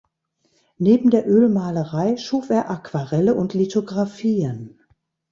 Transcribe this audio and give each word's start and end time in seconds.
Neben 0.79 1.11
der 1.11 1.27
Ölmalerei 1.29 2.17
schuf 2.17 2.49
er 2.49 2.71
Aquarelle 2.71 3.35
und 3.35 3.53
Lithografien. 3.53 4.79